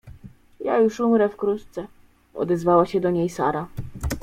[0.65, 1.87] —Ja już umrę wkrótce…—
[2.43, 3.67] odezwała się do niej Sara.